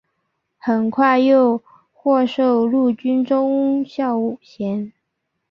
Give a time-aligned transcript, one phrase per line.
[0.57, 1.61] 很快又
[1.93, 4.91] 获授陆军中校衔。